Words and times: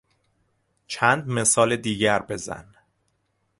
چند 0.87 1.27
مثال 1.27 1.75
دیگر 1.75 2.19
بزن. 2.19 2.73